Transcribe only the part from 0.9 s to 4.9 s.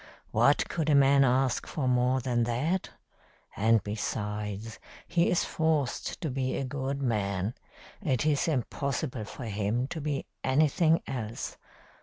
man ask for more than that? And besides,